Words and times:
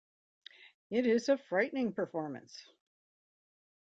It 0.89 1.05
is 1.05 1.29
a 1.29 1.37
frightening 1.37 1.93
performance. 1.93 2.65